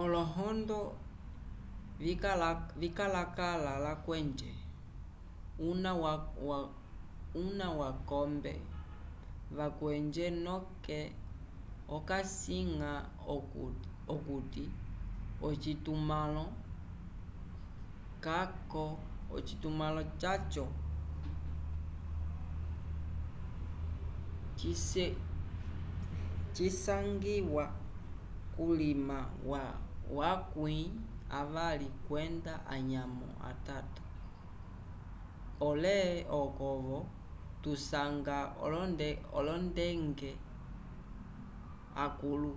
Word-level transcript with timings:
olohondo 0.00 0.80
vikalakala 2.82 3.72
lakwenje– 3.84 4.50
una 7.56 7.66
wakombe 7.80 8.54
wakwenje 9.58 10.26
noke 10.46 10.98
okasiñga 11.96 12.92
okuti 14.14 14.64
ocitumãlo 19.36 20.04
caco 20.22 20.66
cisangiwa 26.58 27.64
kulima 28.56 29.18
wa 30.12 30.26
akwῖ 30.32 30.66
avali 31.40 31.88
kwenda 32.06 32.54
anyamo 32.74 33.28
atito- 33.50 34.02
pole 35.58 35.96
oko-vo 36.40 36.98
kusangiwa 37.62 38.38
olongende 39.38 40.30
akũlu 42.04 42.52